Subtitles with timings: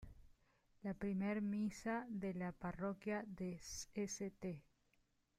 [0.81, 4.59] La primera misa de la parroquia de St.